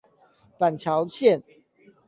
[0.57, 1.43] 板橋線